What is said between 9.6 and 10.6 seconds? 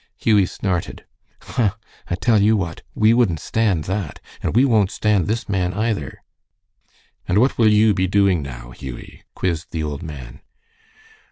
the old man.